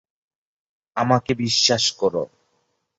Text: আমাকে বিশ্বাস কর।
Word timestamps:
আমাকে 0.97 1.31
বিশ্বাস 1.35 1.83
কর। 1.91 2.13